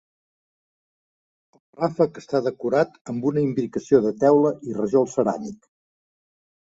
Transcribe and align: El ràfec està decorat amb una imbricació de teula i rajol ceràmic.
El 1.57 1.61
ràfec 1.81 2.17
està 2.23 2.41
decorat 2.47 2.97
amb 3.13 3.29
una 3.33 3.45
imbricació 3.51 4.01
de 4.07 4.15
teula 4.25 4.57
i 4.71 4.75
rajol 4.79 5.11
ceràmic. 5.17 5.73